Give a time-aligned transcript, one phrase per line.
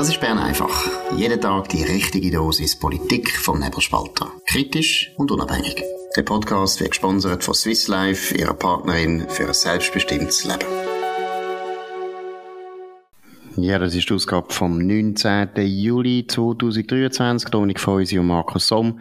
[0.00, 0.88] Das ist Bern einfach.
[1.14, 4.32] Jeden Tag die richtige Dosis Politik vom Nebelspalter.
[4.46, 5.84] Kritisch und unabhängig.
[6.16, 10.89] Der Podcast wird gesponsert von Swiss Life, ihrer Partnerin für ein selbstbestimmtes Leben.
[13.62, 15.50] Ja, das ist die Ausgabe vom 19.
[15.56, 17.50] Juli 2023.
[17.50, 19.00] Dominik Feusi und Markus Somm.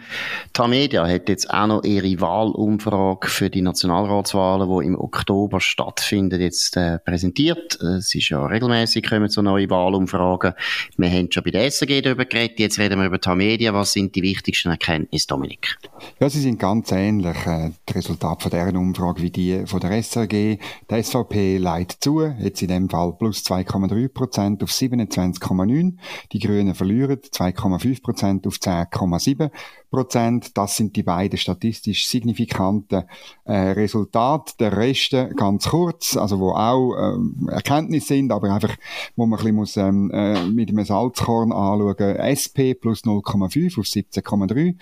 [0.52, 6.76] Tamedia hat jetzt auch noch ihre Wahlumfrage für die Nationalratswahlen, die im Oktober stattfinden, jetzt
[6.76, 7.80] äh, präsentiert.
[7.82, 10.54] Es ist ja regelmäßig kommen so neue Wahlumfragen.
[10.98, 12.60] Wir haben schon bei der SRG darüber geredet.
[12.60, 13.74] Jetzt reden wir über Tamedia.
[13.74, 15.78] Was sind die wichtigsten Erkenntnisse, Dominik?
[16.20, 17.38] Ja, sie sind ganz ähnlich.
[17.46, 20.58] Äh, die Resultate von deren Umfrage wie die von der SRG.
[20.92, 24.49] Die SVP leitet zu, jetzt in dem Fall plus 2,3 Prozent.
[24.58, 25.94] Prozent auf 27,9.
[26.32, 29.52] Die Grünen verlieren 2,5 Prozent auf 10,7
[29.92, 30.58] Prozent.
[30.58, 33.04] Das sind die beiden statistisch signifikanten
[33.46, 34.54] äh, Resultate.
[34.60, 38.76] Der Rest äh, ganz kurz, also wo auch äh, Erkenntnisse sind, aber einfach,
[39.16, 42.16] wo man ein bisschen muss, ähm, äh, mit einem Salzkorn anschauen.
[42.24, 44.76] SP plus 0,5 auf 17,3.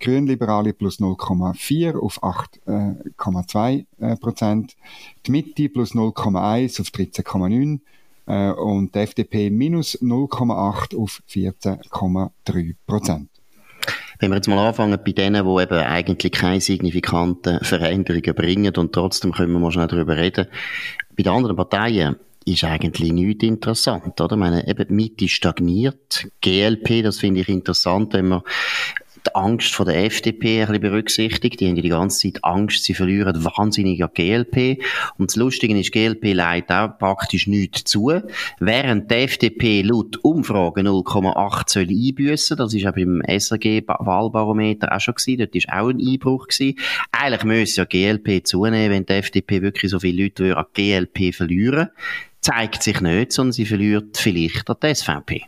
[0.00, 4.76] Grünliberale plus 0,4 auf 8,2 äh, Prozent.
[5.26, 7.80] Die Mitte plus 0,1 auf 13,9
[8.26, 13.28] äh, und die FDP minus 0,8 auf 14,3 Prozent.
[14.18, 18.92] Wenn wir jetzt mal anfangen bei denen, die eben eigentlich keine signifikanten Veränderungen bringen und
[18.92, 20.46] trotzdem können wir mal schnell darüber reden.
[21.16, 24.36] Bei den anderen Parteien ist eigentlich nichts interessant, oder?
[24.36, 26.28] Ich meine, eben die Mitte stagniert.
[26.40, 28.42] GLP, das finde ich interessant, wenn man
[29.26, 31.60] die Angst von der FDP ein bisschen berücksichtigt.
[31.60, 34.82] Die haben ja die ganze Zeit Angst, sie verlieren wahnsinnig an GLP.
[35.18, 38.12] Und das Lustige ist, GLP leidet auch praktisch nichts zu.
[38.60, 45.14] Während die FDP laut Umfrage 0,8 soll einbüssen, das ist auch beim SRG-Wahlbarometer auch schon
[45.14, 46.78] gewesen, dort ist auch ein Einbruch gewesen.
[47.12, 51.88] Eigentlich müsste ja GLP zunehmen, wenn die FDP wirklich so viele Leute an GLP verlieren.
[52.40, 55.44] Zeigt sich nicht, sondern sie verliert vielleicht an die SVP.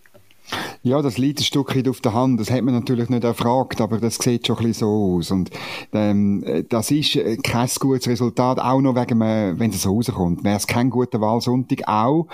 [0.83, 2.39] Ja, das liegt ein Stück weit auf der Hand.
[2.41, 5.31] Das hat man natürlich nicht erfragt, aber das sieht schon ein bisschen so aus.
[5.31, 5.51] Und
[5.93, 10.45] ähm, das ist äh, kein gutes Resultat, auch noch wegen, äh, wenn es so rauskommt.
[10.45, 12.29] Wäre es kein guter Wahlsonntag, auch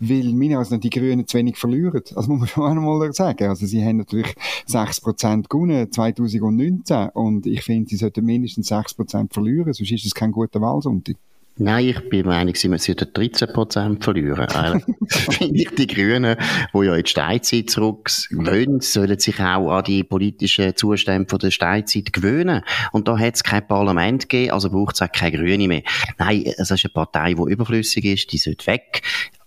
[0.00, 2.02] weil meine also die Grünen zu wenig verlieren.
[2.14, 3.48] Das muss man schon einmal sagen.
[3.48, 4.34] Also sie haben natürlich
[4.66, 10.32] 6% gewonnen 2019 und ich finde, sie sollten mindestens 6% verlieren, sonst ist es kein
[10.32, 11.16] guter Wahlsonntag.
[11.62, 14.48] Nein, ich bin der Meinung, sie sollten 13% verlieren.
[15.08, 16.36] finde ich, die Grünen,
[16.72, 21.38] die ja in die Steinzeit zurück wollen, sollen sich auch an die politischen Zustände von
[21.38, 22.62] der Steinzeit gewöhnen.
[22.92, 25.82] Und da hat es kein Parlament gegeben, also braucht es auch keine Grüne mehr.
[26.16, 29.02] Nein, es ist eine Partei, die überflüssig ist, die sollte weg.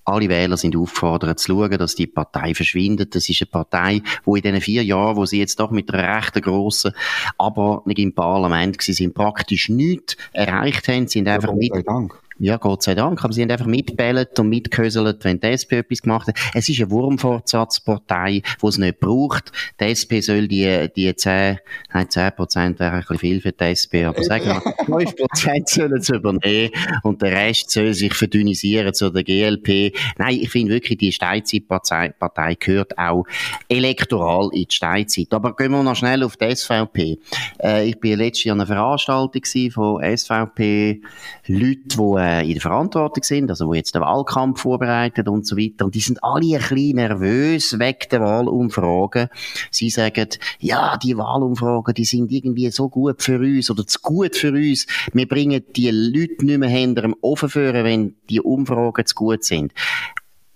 [0.05, 3.15] Alle Wähler sind aufgefordert zu schauen, dass die Partei verschwindet.
[3.15, 6.17] Das ist eine Partei, wo in diesen vier Jahren, wo sie jetzt doch mit einer
[6.17, 6.93] recht grossen
[7.37, 11.07] Abordnung im Parlament gewesen sind, praktisch nichts erreicht haben.
[11.07, 12.22] Sie sind einfach mit, Dank.
[12.43, 13.23] Ja, Gott sei Dank.
[13.23, 16.35] Aber sie haben einfach mitbellet und mitgehöselt, wenn die SP etwas gemacht hat.
[16.53, 19.53] Es ist eine Wurmfortsatzpartei, die es nicht braucht.
[19.79, 21.59] Die SP soll die, die 10,
[21.93, 24.61] nein, 10 Prozent wäre ein bisschen viel für die SP, aber sagen wir,
[24.99, 26.71] 5 Prozent sollen sie übernehmen
[27.03, 29.95] und der Rest soll sich verdünnisieren zu der GLP.
[30.17, 33.23] Nein, ich finde wirklich, die Steinzeitpartei gehört auch
[33.69, 35.31] elektoral in die Steinzeit.
[35.31, 37.19] Aber gehen wir noch schnell auf die SVP.
[37.63, 43.23] Äh, ich bin letztes Jahr an einer Veranstaltung von SVP-Leuten, die äh, in der Verantwortung
[43.23, 45.85] sind, also wo jetzt den Wahlkampf vorbereitet und so weiter.
[45.85, 49.29] Und die sind alle ein bisschen nervös wegen der Wahlumfragen.
[49.71, 50.29] Sie sagen,
[50.59, 54.87] ja, die Wahlumfragen, die sind irgendwie so gut für uns oder zu gut für uns.
[55.13, 59.43] Wir bringen die Leute nicht mehr hinter dem Ofen führen, wenn die Umfragen zu gut
[59.43, 59.73] sind.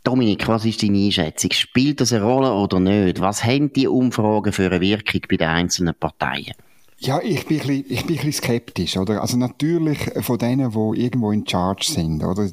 [0.04, 1.52] Dominik, was ist deine Einschätzung?
[1.52, 3.20] Spielt das eine Rolle oder nicht?
[3.20, 6.54] Was haben die Umfragen für eine Wirkung bei den einzelnen Parteien?
[7.00, 9.22] Ja, ich bin, ein bisschen, ich bin ein bisschen skeptisch, oder?
[9.22, 12.50] Also natürlich von denen, die irgendwo in Charge sind, oder?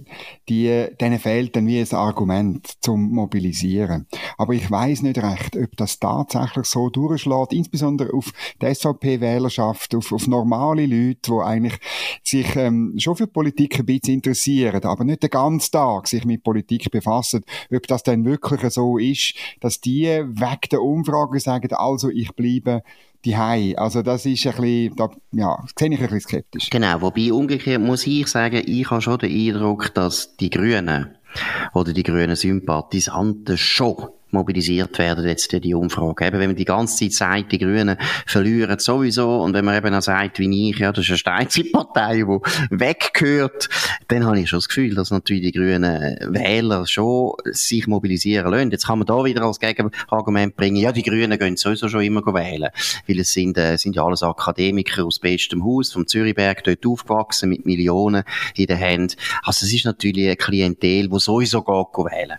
[0.51, 4.07] Die, denen fehlt dann wie ein Argument zum Mobilisieren.
[4.37, 10.13] Aber ich weiß nicht recht, ob das tatsächlich so durchschlägt, insbesondere auf die SVP-Wählerschaft, auf,
[10.13, 11.79] auf normale Leute, die eigentlich
[12.23, 16.45] sich ähm, schon für Politik ein bisschen interessieren, aber nicht den ganzen Tag sich mit
[16.45, 22.11] Politik befassen, ob das dann wirklich so ist, dass die weg der Umfrage sagen, also
[22.11, 22.83] ich bleibe
[23.25, 23.75] die Hai.
[23.77, 26.71] Also das ist ein bisschen, da, ja, das sehe ich ein bisschen skeptisch.
[26.71, 31.17] Genau, wobei umgekehrt muss ich sagen, ich habe schon den Eindruck, dass die Grünen
[31.73, 36.27] oder die grünen Sympathisanten schon mobilisiert werden jetzt die Umfrage.
[36.27, 37.97] Eben, wenn man die ganze Zeit sagt, die Grünen
[38.27, 42.17] verlieren sowieso und wenn man eben auch sagt, wie ich, ja, das ist eine Steinzeitpartei,
[42.17, 42.25] die
[42.71, 43.69] weggehört,
[44.09, 48.71] dann habe ich schon das Gefühl, dass natürlich die grünen Wähler schon sich mobilisieren lassen.
[48.71, 52.23] Jetzt kann man da wieder als Gegenargument bringen, ja, die Grünen gehen sowieso schon immer
[52.35, 52.71] wählen,
[53.07, 57.49] weil es sind, äh, sind ja alles Akademiker aus bestem Haus, vom Zürichberg, dort aufgewachsen,
[57.49, 59.17] mit Millionen in der Hand.
[59.43, 62.39] Also es ist natürlich eine Klientel, die sowieso geht wählen.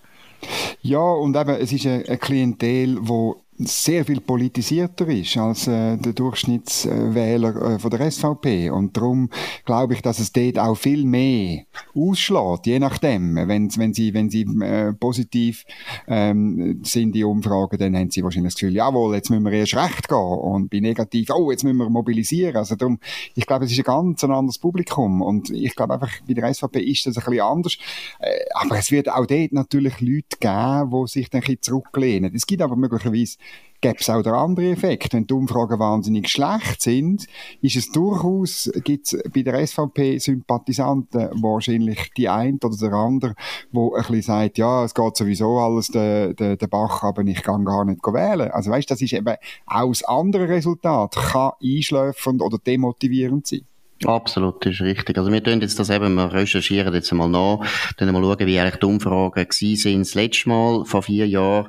[0.81, 6.13] Ja, und eben, es ist eine, Klientel, wo sehr viel politisierter ist als äh, der
[6.13, 8.69] Durchschnittswähler äh, von der SVP.
[8.69, 9.30] Und darum
[9.63, 11.63] glaube ich, dass es dort auch viel mehr
[11.96, 13.36] ausschlägt, je nachdem.
[13.36, 15.63] Wenn, wenn sie, wenn sie äh, positiv
[16.07, 19.75] ähm, sind, die Umfragen, dann haben sie wahrscheinlich das Gefühl, jawohl, jetzt müssen wir erst
[19.75, 20.18] recht gehen.
[20.18, 22.57] Und bei negativ, oh, jetzt müssen wir mobilisieren.
[22.57, 23.00] Also darum,
[23.36, 25.22] ich glaube, es ist ein ganz ein anderes Publikum.
[25.22, 27.78] Und ich glaube einfach, bei der SVP ist das ein bisschen anders.
[28.19, 32.36] Äh, aber es wird auch dort natürlich Leute geben, die sich dann ein bisschen zurücklehnen.
[32.36, 33.38] Es gibt aber möglicherweise
[33.86, 35.13] gäbe es auch der andere Effekt.
[35.13, 37.27] Wenn die Umfragen wahnsinnig schlecht sind,
[37.62, 43.36] ist es durchaus, gibt es bei der SVP-Sympathisanten wahrscheinlich die eine oder der andere,
[43.71, 47.44] wo ein bisschen sagt, ja, es geht sowieso alles den, den, den Bach, aber ich
[47.44, 48.50] kann gar nicht wählen.
[48.51, 49.36] Also weißt, das ist eben
[49.68, 53.68] auch das andere Resultat, kann einschläfernd oder demotivierend sein.
[54.03, 55.18] Absolut, das ist richtig.
[55.18, 57.65] Also wir tun jetzt das eben, wir recherchieren jetzt einmal nach,
[57.95, 61.68] dann mal schauen, wie eigentlich die Umfragen gewesen sind das letzte Mal, vor vier Jahren.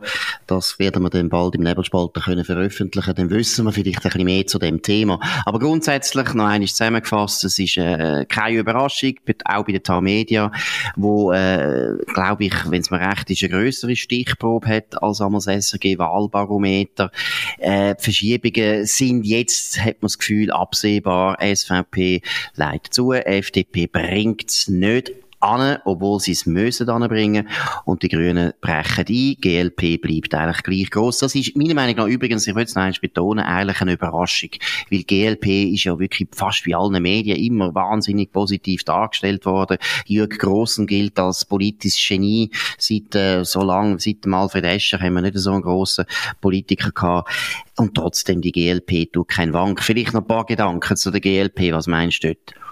[0.48, 4.24] Das werden wir dann bald im Nebelspalter können veröffentlichen, dann wissen wir vielleicht ein bisschen
[4.24, 5.20] mehr zu dem Thema.
[5.44, 9.14] Aber grundsätzlich, noch einmal zusammengefasst, es ist äh, keine Überraschung,
[9.44, 10.50] auch bei der TAR Media,
[10.96, 15.38] wo, äh, glaube ich, wenn es mir recht ist, eine grössere Stichprobe hat als am
[15.38, 17.12] SRG-Wahlbarometer.
[17.58, 22.15] Äh, Verschiebungen sind jetzt, hat man das Gefühl, absehbar, SVP
[22.54, 27.48] leitet zu, FDP bringt es nicht an, obwohl sie es müssen anbringen.
[27.84, 29.36] Und die Grünen brechen ein.
[29.40, 31.18] GLP bleibt eigentlich gleich groß.
[31.18, 34.50] Das ist meiner Meinung nach übrigens, ich will es noch einmal betonen, eigentlich eine Überraschung.
[34.90, 39.78] Weil GLP ist ja wirklich fast wie allen Medien immer wahnsinnig positiv dargestellt worden.
[40.06, 42.50] Jürg Grossen gilt als politisches Genie.
[42.78, 46.06] Seit, äh, so lang, seit dem Alfred Escher haben wir nicht so einen grossen
[46.40, 47.30] Politiker gehabt.
[47.76, 49.82] Und trotzdem, die GLP tut kein Wank.
[49.82, 51.72] Vielleicht noch ein paar Gedanken zu der GLP.
[51.72, 52.65] Was meinst du dort?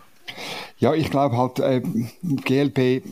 [0.79, 1.81] Ja, ich glaube halt, äh,
[2.23, 3.03] GLP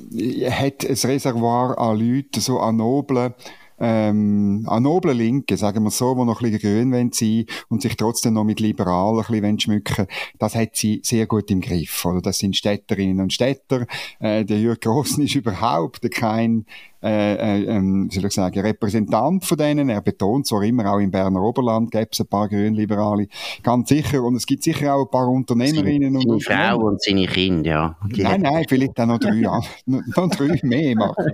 [0.50, 3.34] hat ein Reservoir an Leuten, so an noblen,
[3.78, 7.82] ähm, an noblen Linken, sagen wir so, die noch ein bisschen grün sein wollen und
[7.82, 10.06] sich trotzdem noch mit Liberalen ein bisschen schmücken
[10.38, 12.04] das hat sie sehr gut im Griff.
[12.04, 12.20] Oder?
[12.20, 13.86] Das sind Städterinnen und Städter.
[14.20, 16.66] Äh, der Jürg Grossen ist überhaupt kein
[17.02, 19.88] äh, äh, ähm, soll ich sagen, Repräsentant von denen.
[19.88, 23.26] Er betont zwar immer, auch im Berner Oberland gäbe es ein paar Grünliberale,
[23.62, 24.22] ganz sicher.
[24.22, 27.70] Und es gibt sicher auch ein paar Unternehmerinnen seine, und Seine Frau und seine Kinder,
[27.70, 27.96] ja.
[28.14, 29.40] Die nein, nein, vielleicht auch noch drei,
[29.86, 31.26] noch, drei mehr machen.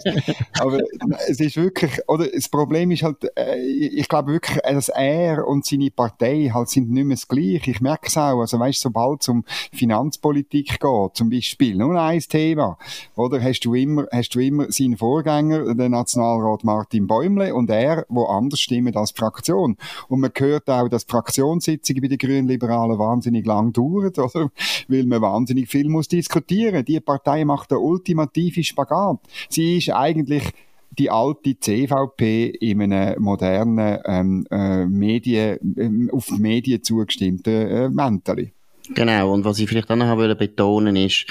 [0.59, 0.81] Aber
[1.29, 5.67] es ist wirklich, oder das Problem ist halt, äh, ich glaube wirklich, dass er und
[5.67, 7.71] seine Partei halt sind nicht mehr das Gleiche.
[7.71, 8.41] Ich merke es auch.
[8.41, 12.79] Also weißt, sobald es um Finanzpolitik geht, zum Beispiel, nur ein Thema,
[13.17, 18.05] oder hast du immer, hast du immer seinen Vorgänger der Nationalrat Martin Bäumle und er,
[18.09, 19.77] wo anders stimmen als Fraktion.
[20.09, 24.51] Und man hört auch, dass Fraktionssitzungen bei den Grünen-Liberalen wahnsinnig lang dauern, oder?
[24.89, 26.85] Weil man wahnsinnig viel muss diskutieren.
[26.85, 29.19] Die Partei macht der ultimative Spagat.
[29.49, 30.53] Sie ist eigentlich
[30.99, 37.89] die alte CVP in einem modernen ähm, äh, Medien, äh, auf die Medien zugestimmten äh,
[37.89, 38.53] Mäntel.
[38.95, 41.27] Genau, und was ich vielleicht auch noch betonen ist,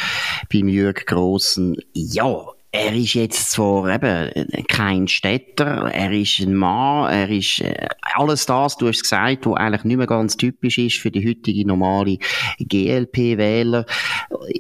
[0.51, 2.45] beim Jürg Grossen, ja,
[2.77, 8.45] er ist jetzt zwar eben kein Städter, er ist ein Mann, er ist äh, alles
[8.45, 12.17] das, du hast gesagt, was eigentlich nicht mehr ganz typisch ist für die heutige normale
[12.59, 13.85] GLP-Wähler.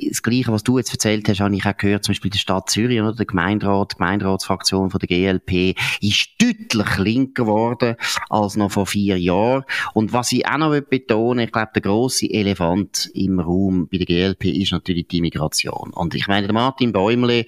[0.09, 2.69] Das Gleiche, was du jetzt erzählt hast, habe ich auch gehört, zum Beispiel der Stadt
[2.69, 7.95] Zürich, oder der Gemeinderat, die Gemeinderatsfraktion von der GLP ist deutlich linker geworden
[8.29, 9.63] als noch vor vier Jahren.
[9.93, 14.05] Und was ich auch noch betonen ich glaube, der grosse Elefant im Raum bei der
[14.05, 15.91] GLP ist natürlich die Migration.
[15.93, 17.45] Und ich meine, der Martin Bäumle,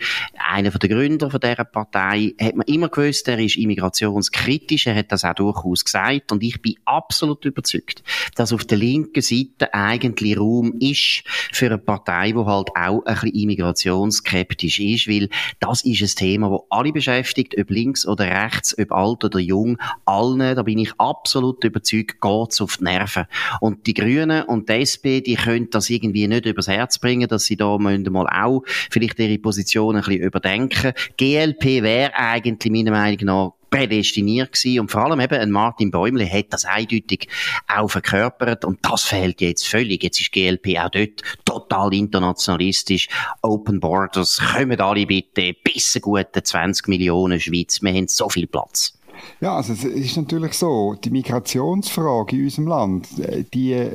[0.59, 5.23] einer der Gründer dieser Partei, hat man immer gewusst, er ist immigrationskritisch, er hat das
[5.23, 8.03] auch durchaus gesagt und ich bin absolut überzeugt,
[8.35, 13.13] dass auf der linken Seite eigentlich Raum ist für eine Partei, die halt auch ein
[13.13, 18.77] bisschen immigrationsskeptisch ist, weil das ist ein Thema, das alle beschäftigt, ob links oder rechts,
[18.77, 23.25] ob alt oder jung, allen, da bin ich absolut überzeugt, geht's auf die Nerven.
[23.61, 27.45] Und die Grünen und die SP, die können das irgendwie nicht übers Herz bringen, dass
[27.45, 30.93] sie da mal auch vielleicht ihre Position ein bisschen überdenken.
[31.17, 34.79] GLP wäre eigentlich meiner Meinung nach prädestiniert gewesen.
[34.81, 37.27] Und vor allem eben ein Martin Bäumle hat das eindeutig
[37.67, 38.65] auch verkörpert.
[38.65, 40.03] Und das fehlt jetzt völlig.
[40.03, 43.10] Jetzt ist GLP auch dort total internationalistisch.
[43.41, 47.81] Open Borders, kommen alle bitte, bis gute 20 Millionen Schweiz.
[47.81, 48.93] Wir haben so viel Platz.
[49.41, 53.89] Ja, also es ist natürlich so, die Migrationsfrage in unserem Land, äh, die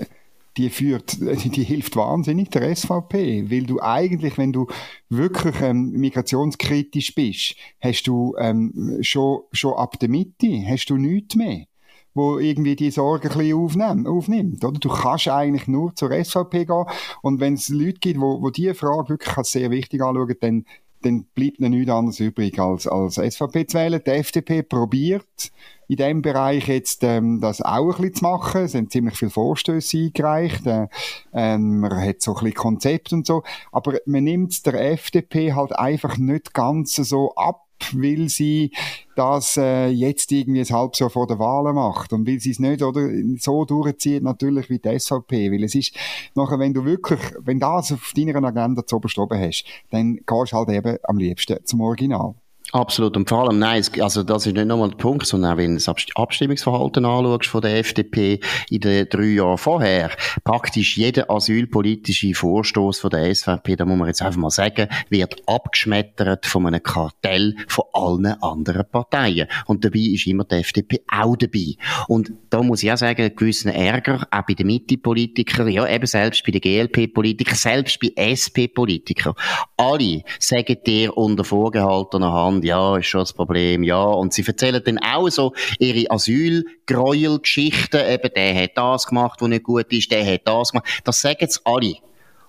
[0.57, 4.67] die führt, die hilft wahnsinnig der SVP, weil du eigentlich, wenn du
[5.09, 11.35] wirklich ähm, migrationskritisch bist, hast du ähm, schon, schon ab der Mitte, hast du nichts
[11.37, 11.67] mehr
[12.15, 14.79] wo irgendwie die Sorge ein bisschen aufnimmt, aufnimmt oder?
[14.79, 16.85] Du kannst eigentlich nur zur SVP gehen
[17.23, 20.65] und wenn es Leute gibt, wo, wo diese Frage wirklich als sehr wichtig anschauen, dann
[21.05, 24.01] dann bleibt ihnen nichts anderes übrig als, als SVP zu wählen.
[24.05, 25.53] Die FDP probiert
[25.89, 28.63] in dem Bereich jetzt ähm, das auch ein bisschen zu machen.
[28.63, 30.67] Es sind ziemlich viele Vorstöße eingereicht.
[30.67, 30.89] Äh,
[31.33, 33.43] ähm, man hat so ein bisschen Konzept und so.
[33.73, 38.71] Aber man nimmt der FDP halt einfach nicht ganz so ab weil sie
[39.17, 42.59] das äh, jetzt irgendwie ein halbes Jahr vor der Wahl macht und weil sie es
[42.59, 45.95] nicht oder so durchzieht natürlich wie die SVP, weil es ist
[46.35, 50.57] nachher, wenn du wirklich, wenn das auf deiner Agenda zu oben hast, dann gehst du
[50.57, 52.35] halt eben am liebsten zum Original.
[52.75, 53.17] Absolut.
[53.17, 55.85] Und vor allem, nein, also das ist nicht nochmal der Punkt, sondern auch wenn du
[55.85, 60.11] das Abstimmungsverhalten anschaust von der FDP in den drei Jahren vorher,
[60.43, 65.37] praktisch jeder asylpolitische Vorstoß von der SVP, da muss man jetzt einfach mal sagen, wird
[65.47, 69.47] abgeschmettert von einem Kartell von allen anderen Parteien.
[69.67, 71.77] Und dabei ist immer die FDP auch dabei.
[72.09, 76.45] Und da muss ich auch sagen, gewissen Ärger, auch bei den Mitte-Politikern, ja, eben selbst
[76.45, 79.35] bei den GLP-Politikern, selbst bei SP-Politikern.
[79.77, 84.03] Alle sagen dir unter vorgehaltener Hand, ja, ist schon das Problem, ja.
[84.03, 89.65] Und sie erzählen dann auch so ihre Asylgräuelgeschichten, eben, der hat das gemacht, was nicht
[89.65, 91.03] gut ist, der hat das gemacht.
[91.05, 91.95] Das sagen sie alle.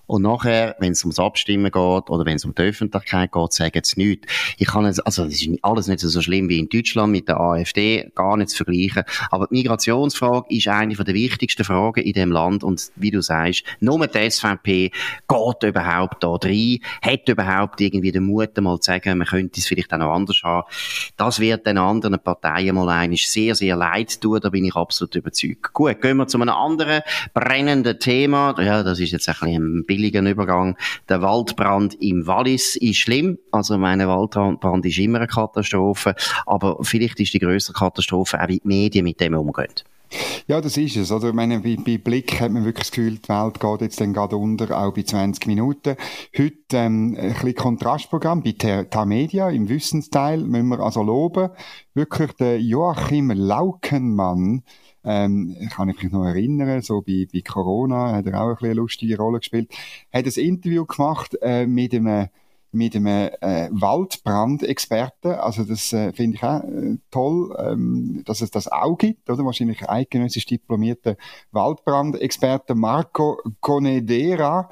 [0.06, 1.74] Und nachher, wenn es ums Abstimmen geht
[2.10, 4.32] oder wenn es um die Öffentlichkeit geht, sagen sie nichts.
[4.58, 7.40] Ich kann es, also das ist alles nicht so schlimm wie in Deutschland mit der
[7.40, 9.04] AfD, gar nicht zu vergleichen.
[9.30, 13.64] Aber die Migrationsfrage ist eine der wichtigsten Fragen in dem Land und wie du sagst,
[13.80, 14.90] nur die SVP
[15.28, 19.66] geht überhaupt da rein, hat überhaupt irgendwie den Mut, mal zu sagen, man könnte es
[19.66, 20.66] vielleicht auch noch anders haben.
[21.16, 25.14] Das wird den anderen Parteien mal einiges sehr, sehr leid tun, da bin ich absolut
[25.14, 25.72] überzeugt.
[25.72, 27.02] Gut, gehen wir zu einem anderen
[27.34, 28.54] brennenden Thema.
[28.60, 30.76] Ja, das ist jetzt ein bisschen ein billigen Übergang.
[31.08, 33.38] Der Waldbrand im Wallis ist schlimm.
[33.50, 36.14] Also meine Waldbrand ist immer eine Katastrophe.
[36.44, 39.72] Aber vielleicht ist die größere Katastrophe auch, wie die Medien mit dem umgehen.
[40.46, 41.10] Ja, das ist es.
[41.10, 41.28] Oder?
[41.28, 44.12] Ich meine, bei, bei Blick hat man wirklich das Gefühl, die Welt geht jetzt dann
[44.12, 45.96] gerade unter, auch bei 20 Minuten.
[46.36, 51.50] Heute ähm, ein bisschen Kontrastprogramm bei Tamedia im Wissensteil müssen wir also loben.
[51.94, 54.62] Wirklich der Joachim Laukenmann,
[55.06, 58.70] ähm, ich kann mich noch erinnern, so bei, bei Corona hat er auch ein bisschen
[58.70, 59.72] eine lustige Rolle gespielt,
[60.12, 62.28] hat ein Interview gemacht äh, mit einem
[62.72, 65.32] mit einem äh, Waldbrandexperten.
[65.32, 69.44] Also das äh, finde ich auch äh, toll, ähm, dass es das auch gibt, oder?
[69.44, 71.16] Wahrscheinlich eidgenössisch diplomierter
[71.52, 74.68] Waldbrandexperte Marco Conedera.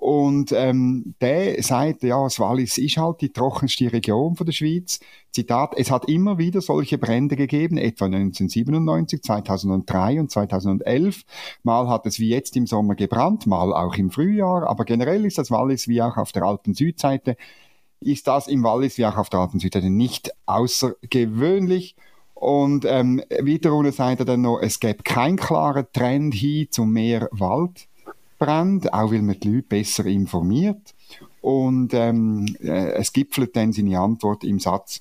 [0.00, 5.00] Und ähm, der sagt, ja, das Wallis ist halt die trockenste Region von der Schweiz.
[5.32, 11.24] Zitat, es hat immer wieder solche Brände gegeben, etwa 1997, 2003 und 2011.
[11.64, 15.36] Mal hat es wie jetzt im Sommer gebrannt, mal auch im Frühjahr, aber generell ist
[15.36, 17.36] das Wallis wie auch auf der Alpen-Südseite,
[17.98, 21.96] ist das im Wallis wie auch auf der Alpen-Südseite nicht außergewöhnlich.
[22.34, 27.28] Und ähm, wiederum sagt er dann noch, es gäbe keinen klaren Trend hin zu mehr
[27.32, 27.87] Wald
[28.38, 30.94] brennt, auch weil man die Leute besser informiert.
[31.40, 35.00] Und ähm, äh, es gipfelt dann seine Antwort im Satz,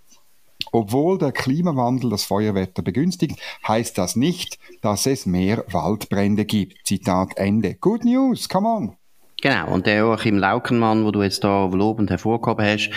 [0.72, 6.86] obwohl der Klimawandel das Feuerwetter begünstigt, heißt das nicht, dass es mehr Waldbrände gibt.
[6.86, 7.76] Zitat Ende.
[7.76, 8.96] Good News, come on.
[9.40, 12.90] Genau, und der Joachim Laukenmann, wo du jetzt da lobend hervorgehoben hast,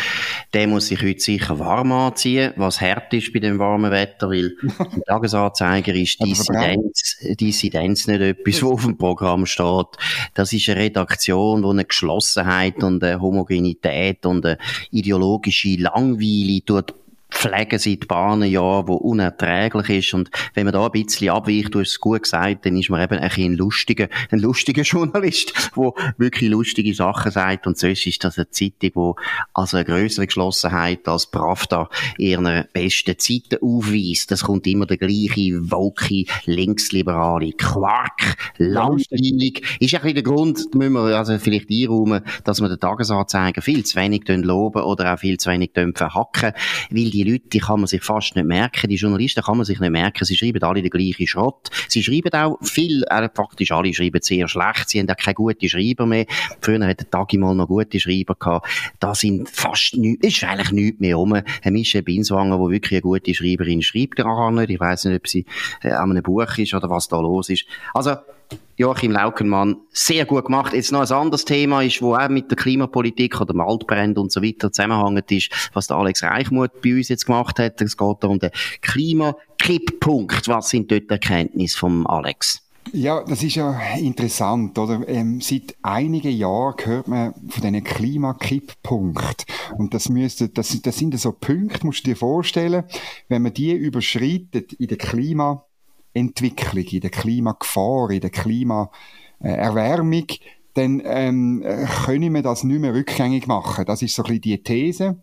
[0.54, 4.56] der muss sich heute sicher warm anziehen, was hart ist bei dem warmen Wetter, weil
[4.62, 9.88] im Tagesanzeiger ist Dissidenz, Dissidenz nicht etwas, was auf dem Programm steht.
[10.32, 14.56] Das ist eine Redaktion, die eine Geschlossenheit und eine Homogenität und eine
[14.90, 16.94] ideologische Langweile tut
[17.30, 20.14] pflegen seit ein Jahren, wo unerträglich ist.
[20.14, 23.02] Und wenn man da ein bisschen abweicht, du hast es gut gesagt, dann ist man
[23.02, 27.66] eben ein, ein lustiger, ein lustiger Journalist, der wirklich lustige Sachen sagt.
[27.66, 29.16] Und sonst ist das eine Zeitung, wo
[29.54, 34.30] also eine größere Geschlossenheit als Pravda ihren besten Zeiten aufweist.
[34.30, 39.62] Das kommt immer der gleiche, woke, linksliberale Quark, langweilig.
[39.80, 43.84] Ist ein bisschen der Grund, müssen wir also vielleicht einräumen, dass wir den Tagesanzeiger viel
[43.84, 46.52] zu wenig loben oder auch viel zu wenig verhacken,
[46.90, 49.66] weil die die Leute, die kann man sich fast nicht merken, die Journalisten kann man
[49.66, 51.70] sich nicht merken, sie schreiben alle den gleichen Schrott.
[51.88, 55.68] Sie schreiben auch viel, äh, praktisch alle schreiben sehr schlecht, sie haben auch keine guten
[55.68, 56.26] Schreiber mehr.
[56.60, 58.68] Früher hat der Tagi mal noch gute Schreiber gehabt.
[58.98, 61.32] Da sind fast nichts, ist eigentlich nichts mehr rum.
[61.32, 64.70] Eine Michelle Binswanger, die wirklich eine gute Schreiberin schreibt nicht.
[64.70, 65.44] Ich weiss nicht, ob sie
[65.82, 67.66] äh, an einem Buch ist oder was da los ist.
[67.94, 68.16] Also,
[68.76, 70.72] Joachim Laukenmann sehr gut gemacht.
[70.72, 74.32] Jetzt noch ein anderes Thema ist, wo auch mit der Klimapolitik oder dem Waldbrand und
[74.32, 77.82] so weiter zusammenhängt ist, was der Alex Reichmuth bei uns jetzt gemacht hat.
[77.82, 80.48] Es geht um den Klimakipppunkt.
[80.48, 82.62] Was sind dort Erkenntnisse vom Alex?
[82.92, 85.06] Ja, das ist ja interessant, oder?
[85.06, 89.44] Ähm, seit einigen Jahren hört man von diesen Klimakipppunkt.
[89.76, 92.84] Und das müsste, das, das sind so Punkte, musst du dir vorstellen,
[93.28, 95.66] wenn man die überschreitet in der Klima,
[96.12, 100.26] Entwicklung, in der Klimagefahr, in der Klimaerwärmung,
[100.74, 101.64] dann ähm,
[102.04, 103.84] können wir das nicht mehr rückgängig machen.
[103.84, 105.22] Das ist so ein bisschen die These.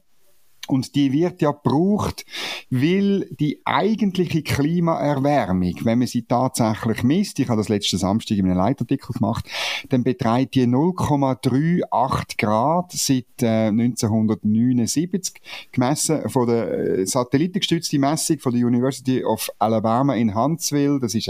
[0.68, 2.26] Und die wird ja gebraucht,
[2.70, 8.46] weil die eigentliche Klimaerwärmung, wenn man sie tatsächlich misst, ich habe das letzten Samstag in
[8.46, 9.50] einem Leitartikel gemacht,
[9.90, 15.36] dann beträgt die 0,38 Grad seit äh, 1979,
[15.72, 21.00] gemessen von der äh, satellitengestützten Messung von der University of Alabama in Huntsville.
[21.00, 21.30] Das ist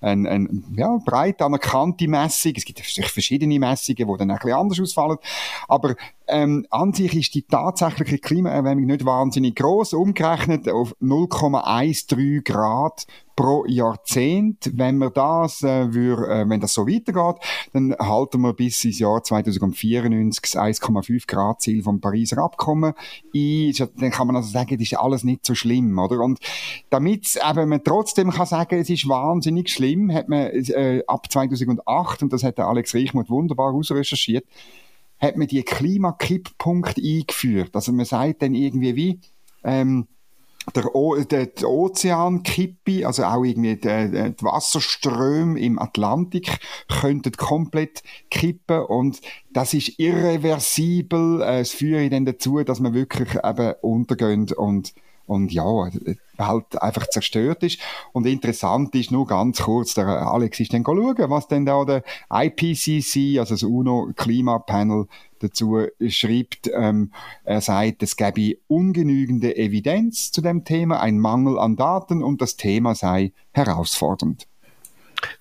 [0.00, 2.52] eine, eine, ja, breit anerkannte Messung.
[2.56, 5.18] Es gibt verschiedene Messungen, die dann ein bisschen anders ausfallen.
[5.68, 5.94] Aber
[6.28, 13.06] ähm, an sich ist die tatsächliche Klimaerwärmung nicht wahnsinnig groß, umgerechnet auf 0,13 Grad
[13.36, 14.72] pro Jahrzehnt.
[14.74, 17.42] Wenn wir das, äh, wir, äh, wenn das so weitergeht,
[17.72, 22.94] dann halten wir bis ins Jahr 2094 das 1,5 Grad Ziel vom Pariser Abkommen
[23.34, 23.72] ein.
[23.96, 26.20] Dann kann man also sagen, das ist alles nicht so schlimm, oder?
[26.20, 26.38] Und
[26.90, 32.22] damit eben man trotzdem kann sagen, es ist wahnsinnig schlimm, hat man äh, ab 2008
[32.22, 34.44] und das hat der Alex Reichmuth wunderbar ausrecherchiert
[35.18, 37.70] hat man die Klimakipppunkt eingeführt.
[37.74, 39.20] Also man sagt dann irgendwie wie,
[39.64, 40.06] ähm,
[40.74, 41.68] der, o der, der
[43.04, 46.58] also auch irgendwie die, die Wasserströme im Atlantik
[46.88, 49.20] könnten komplett kippen und
[49.52, 51.40] das ist irreversibel.
[51.42, 54.92] Äh, es führt dann dazu, dass man wirklich eben untergehen und
[55.26, 55.88] und ja,
[56.38, 57.78] halt einfach zerstört ist.
[58.12, 62.02] Und interessant ist nur ganz kurz, der Alex ist dann schauen, was denn da der
[62.30, 65.06] IPCC, also das UNO-Klimapanel,
[65.40, 66.70] dazu schreibt.
[66.72, 67.12] Ähm,
[67.44, 72.56] er sagt, es gäbe ungenügende Evidenz zu dem Thema, ein Mangel an Daten und das
[72.56, 74.46] Thema sei herausfordernd.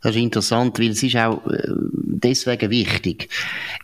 [0.01, 3.30] Das ist interessant, weil es ist auch äh, deswegen wichtig,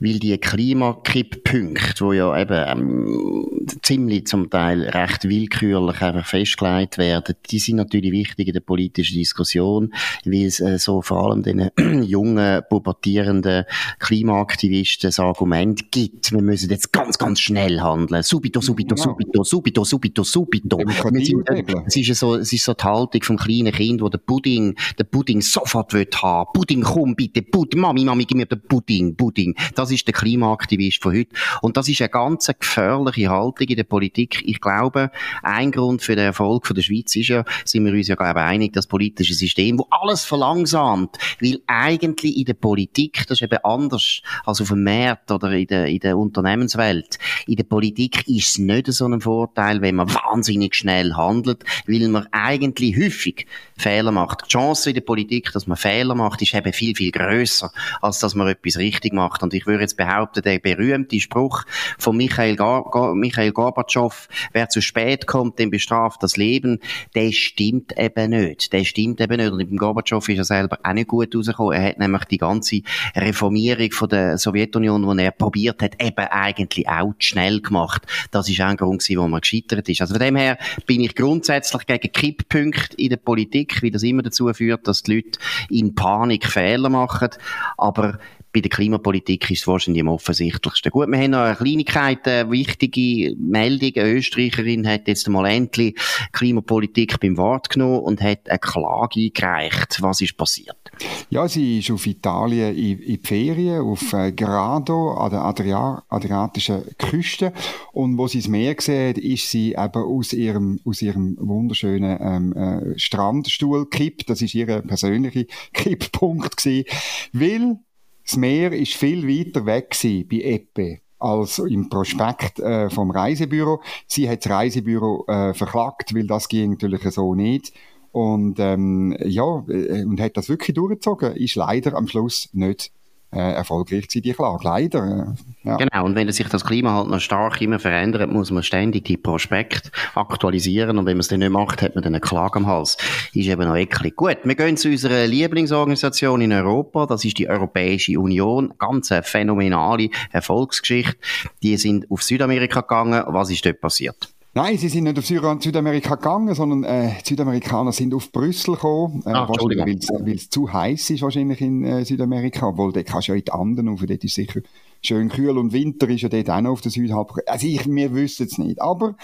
[0.01, 7.35] weil die Klimakipppunkte, wo ja eben ähm, ziemlich zum Teil recht willkürlich einfach festgelegt werden,
[7.49, 9.93] die sind natürlich wichtig in der politischen Diskussion,
[10.25, 11.69] weil es äh, so vor allem den
[12.03, 13.65] jungen, pubertierenden
[13.99, 18.23] Klimaaktivisten das Argument gibt, wir müssen jetzt ganz, ganz schnell handeln.
[18.23, 19.03] Subito, subito, ja.
[19.03, 20.79] subito, subito, subito, subito.
[21.13, 24.17] Sind, äh, es ist so, es ist so die Haltung vom kleinen Kind, wo der
[24.17, 26.49] Pudding, der Pudding sofort will haben.
[26.53, 29.55] Pudding, komm bitte, Pudding, Mami, Mami, gib mir den Pudding, Pudding.
[29.75, 31.35] Das ist der Klimaaktivist von heute.
[31.61, 34.41] Und das ist eine ganz gefährliche Haltung in der Politik.
[34.45, 35.11] Ich glaube,
[35.43, 38.39] ein Grund für den Erfolg von der Schweiz ist ja, sind wir uns ja, glaube
[38.39, 41.17] ich, einig, das politische System, wo alles verlangsamt.
[41.39, 45.67] Weil eigentlich in der Politik, das ist eben anders als auf dem Markt oder in
[45.67, 47.19] der, in der Unternehmenswelt.
[47.47, 52.07] In der Politik ist es nicht so ein Vorteil, wenn man wahnsinnig schnell handelt, weil
[52.07, 53.45] man eigentlich häufig
[53.77, 54.45] Fehler macht.
[54.45, 58.19] Die Chance in der Politik, dass man Fehler macht, ist eben viel, viel grösser, als
[58.19, 59.43] dass man etwas richtig macht.
[59.43, 61.63] Und ich würde jetzt behaupten, der berühmte Spruch
[61.97, 66.79] von Michael, Gar Michael Gorbatschow, wer zu spät kommt, den bestraft das Leben,
[67.15, 68.73] der stimmt eben nicht.
[68.73, 69.51] Der stimmt eben nicht.
[69.51, 71.73] Und dem Gorbatschow ist er selber auch nicht gut rausgekommen.
[71.73, 72.81] Er hat nämlich die ganze
[73.15, 78.03] Reformierung von der Sowjetunion, die er probiert hat, eben eigentlich auch zu schnell gemacht.
[78.31, 80.01] Das ist auch ein Grund gewesen, wo man gescheitert ist.
[80.01, 84.21] Also von dem her bin ich grundsätzlich gegen Kipppunkte in der Politik, wie das immer
[84.21, 85.39] dazu führt, dass die Leute
[85.69, 87.29] in Panik Fehler machen.
[87.77, 88.19] Aber
[88.53, 90.91] bei der Klimapolitik ist es wahrscheinlich am offensichtlichsten.
[90.91, 93.91] Gut, wir haben noch eine Kleinigkeit, eine wichtige Meldung.
[93.95, 95.95] Eine Österreicherin hat jetzt mal endlich
[96.33, 100.01] Klimapolitik beim Wort genommen und hat eine Klage eingereicht.
[100.01, 100.91] Was ist passiert?
[101.29, 106.03] Ja, sie ist auf Italien in, in die Ferien, auf äh, Grado an der Adria
[106.09, 107.53] adriatischen Küste.
[107.93, 112.53] Und wo sie das Meer sieht, ist sie eben aus ihrem, aus ihrem wunderschönen ähm,
[112.53, 114.29] äh, Strandstuhl gekippt.
[114.29, 116.85] Das ist ihr persönlicher Kipppunkt gewesen.
[117.33, 117.79] Weil
[118.23, 119.95] das Meer ist viel weiter weg
[120.29, 123.81] bei Eppe als im Prospekt äh, vom Reisebüro.
[124.07, 127.73] Sie hat das Reisebüro äh, verklagt, weil das ging natürlich so nicht.
[128.11, 132.91] Und ähm, ja, äh, und hat das wirklich durchgezogen, ist leider am Schluss nicht
[133.33, 134.63] äh, erfolgreich gewesen, die Klage.
[134.63, 135.35] Leider.
[135.63, 135.77] Äh, ja.
[135.77, 139.17] Genau, und wenn sich das Klima halt noch stark immer verändert, muss man ständig die
[139.17, 142.67] Prospekt aktualisieren und wenn man es dann nicht macht, hat man dann eine Klage am
[142.67, 142.97] Hals.
[143.33, 144.15] Ist eben noch eklig.
[144.15, 148.73] Gut, wir gehen zu unserer Lieblingsorganisation in Europa, das ist die Europäische Union.
[148.77, 151.15] Ganz eine phänomenale Erfolgsgeschichte.
[151.63, 153.23] Die sind auf Südamerika gegangen.
[153.27, 154.29] Was ist dort passiert?
[154.53, 159.23] Nein, sie sind nicht auf Südamerika gegangen, sondern äh, die Südamerikaner sind auf Brüssel gekommen,
[159.25, 163.31] äh, ah, weil es zu heiß ist wahrscheinlich in äh, Südamerika, obwohl dort kannst du
[163.31, 164.59] ja in die Anden rauf, dort ist sicher
[165.01, 167.45] schön kühl und Winter ist ja dort auch noch auf der Südhalbkugel.
[167.47, 169.15] Also ich, wir wissen es nicht, aber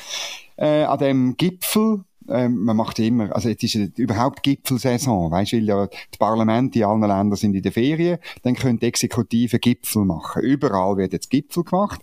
[0.55, 5.53] äh, an dem Gipfel ähm, man macht immer, also jetzt ist ja überhaupt Gipfelsaison, weißt
[5.53, 8.85] du, weil ja die Parlamente in allen Ländern sind in der Ferien, dann können die
[8.85, 10.41] Exekutive Gipfel machen.
[10.41, 12.01] Überall wird jetzt Gipfel gemacht.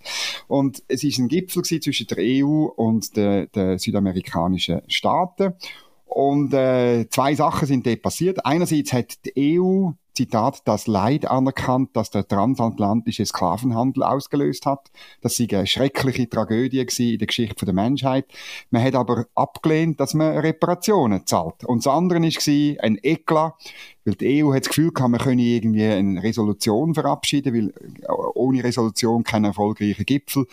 [0.48, 5.54] Und es ist ein Gipfel zwischen der EU und den, den südamerikanischen Staaten.
[6.06, 8.46] Und äh, zwei Sachen sind dort passiert.
[8.46, 14.90] Einerseits hat die EU Zitat, das Leid anerkannt, das der transatlantische Sklavenhandel ausgelöst hat.
[15.20, 18.26] Das sei eine schreckliche Tragödie in der Geschichte der Menschheit.
[18.70, 21.64] Man hat aber abgelehnt, dass man Reparationen zahlt.
[21.64, 23.54] Und das andere war ein Eklat,
[24.04, 27.72] weil die EU hat das Gefühl gehabt, man könne irgendwie eine Resolution verabschieden, weil
[28.34, 30.46] ohne Resolution kein erfolgreicher Gipfel.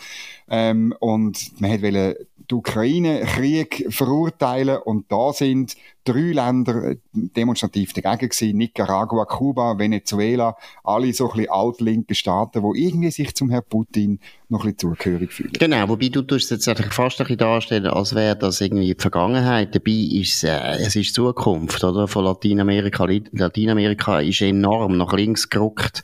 [0.48, 2.14] Ähm, und man hat den
[2.50, 8.56] Ukraine-Krieg verurteilen und da sind drei Länder äh, demonstrativ dagegen gewesen.
[8.56, 14.20] Nicaragua, Kuba, Venezuela, alle so ein bisschen altlinke Staaten, die irgendwie sich zum Herrn Putin
[14.52, 15.52] noch ein bisschen zugehörig fühlen.
[15.58, 19.00] Genau, wobei du tust jetzt eigentlich fast ein bisschen darstellen, als wäre das irgendwie die
[19.00, 19.74] Vergangenheit.
[19.74, 22.06] Dabei ist äh, es ist Zukunft, oder?
[22.06, 23.06] Von Lateinamerika.
[23.32, 26.02] Lateinamerika ist enorm nach links gerückt,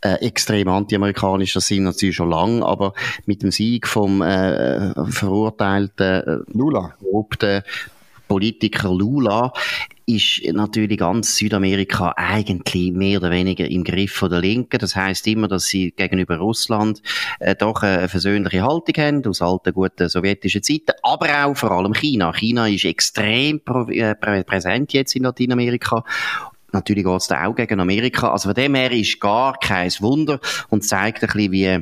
[0.00, 2.94] äh, extrem anti-amerikanisch, das sind natürlich schon lang, aber
[3.26, 6.94] mit dem Sieg vom äh, verurteilten äh, Lula.
[8.28, 9.52] Politiker Lula
[10.08, 14.78] ist natürlich ganz Südamerika eigentlich mehr oder weniger im Griff von der Linken.
[14.78, 17.02] Das heißt immer, dass sie gegenüber Russland
[17.40, 21.92] äh, doch eine versöhnliche Haltung haben, aus alten guten sowjetischen Zeiten, aber auch vor allem
[21.92, 22.32] China.
[22.32, 26.04] China ist extrem äh, präsent jetzt in Lateinamerika
[26.72, 28.30] Natürlich geht es da auch gegen Amerika.
[28.30, 31.80] Also von dem her ist gar kein Wunder und zeigt ein bisschen, wie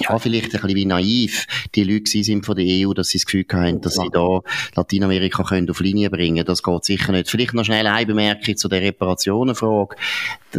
[0.00, 3.26] ja, vielleicht ein bisschen wie naiv die Leute sind von der EU, dass sie das
[3.26, 4.40] Gefühl haben, dass sie da
[4.74, 6.44] Lateinamerika können auf Linie bringen.
[6.44, 7.28] Das geht sicher nicht.
[7.28, 9.96] Vielleicht noch schnell eine Bemerkung zu der Reparationenfrage.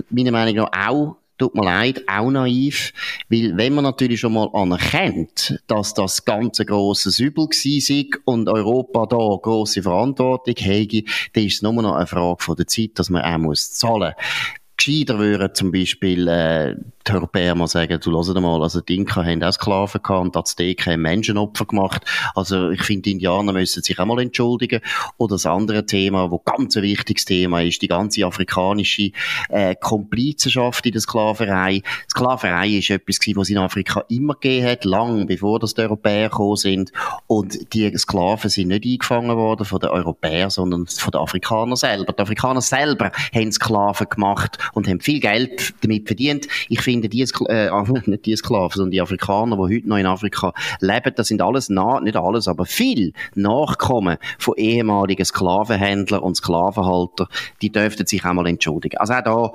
[0.10, 2.94] Meiner Meinung nach auch tut mir leid, auch naiv,
[3.28, 9.08] weil wenn man natürlich schon mal anerkennt, dass das ganze grosses Übel war und Europa
[9.08, 13.10] da grosse Verantwortung hätte, dann ist es nur noch eine Frage von der Zeit, dass
[13.10, 14.14] man auch muss zahlen
[14.84, 19.24] gescheiter würden zum Beispiel äh, die Europäer mal sagen, du hörst mal, also die Inka
[19.24, 22.04] haben auch Sklaven gehabt die Azteken haben Menschenopfer gemacht.
[22.34, 24.82] Also ich finde, die Indianer müssen sich auch mal entschuldigen.
[25.18, 29.12] Oder das andere Thema, wo ganz ein wichtiges Thema ist, die ganze afrikanische
[29.50, 31.82] äh, Komplizenschaft in der Sklaverei.
[32.10, 36.30] Sklaverei ist etwas gewesen, was in Afrika immer gegeben hat, lang bevor das die Europäer
[36.30, 36.92] gekommen sind.
[37.28, 42.14] Und die Sklaven sind nicht eingefangen worden von den Europäern, sondern von den Afrikanern selber.
[42.14, 46.48] Die Afrikaner selber haben Sklaven gemacht und haben viel Geld damit verdient.
[46.70, 47.70] Ich finde, die, äh,
[48.06, 51.70] nicht die Sklaven, sondern die Afrikaner, die heute noch in Afrika leben, das sind alles,
[51.70, 57.28] nah, nicht alles, aber viel Nachkommen von ehemaligen Sklavenhändlern und Sklavenhalter,
[57.62, 58.98] die dürften sich einmal entschuldigen.
[58.98, 59.52] Also auch da,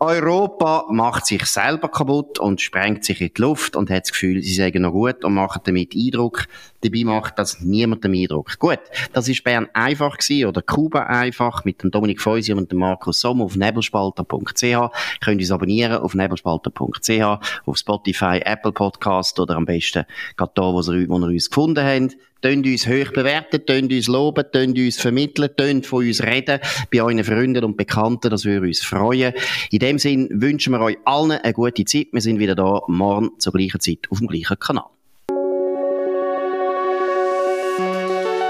[0.00, 4.42] Europa macht sich selber kaputt und sprengt sich in die Luft und hat das Gefühl,
[4.42, 6.46] sie sagen noch gut und machen damit Eindruck.
[6.84, 8.58] Dabei macht das niemandem Eindruck.
[8.58, 8.78] Gut,
[9.14, 13.20] das ist Bern einfach gewesen, oder Kuba einfach, mit dem Dominik Feusi und dem Markus
[13.20, 15.20] Sommer auf nebelspalter.ch.
[15.20, 17.20] Könnt uns abonnieren auf nebelspalter.ch,
[17.64, 20.04] auf Spotify, Apple Podcast oder am besten
[20.36, 24.06] gerade da, wo ihr, wo ihr uns gefunden habt tönt uns hoch bewerten, tönt uns
[24.06, 26.60] loben, tönt uns vermitteln, tönt von uns reden
[26.92, 29.32] bei euren Freunden und Bekannten, das würde uns freuen.
[29.70, 32.08] In dem Sinn wünschen wir euch allen eine gute Zeit.
[32.12, 34.93] Wir sind wieder da morgen zur gleichen Zeit auf dem gleichen Kanal.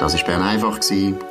[0.05, 0.81] Das war Bern einfach,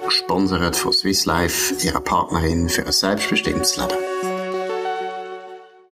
[0.03, 4.32] gesponsert von Swiss Life, ihrer Partnerin für ein selbstbestimmtes Leben.